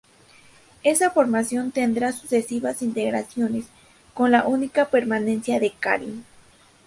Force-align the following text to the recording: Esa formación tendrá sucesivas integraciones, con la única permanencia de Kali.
Esa 0.81 1.11
formación 1.11 1.69
tendrá 1.71 2.11
sucesivas 2.11 2.81
integraciones, 2.81 3.65
con 4.15 4.31
la 4.31 4.47
única 4.47 4.89
permanencia 4.89 5.59
de 5.59 5.73
Kali. 5.79 6.23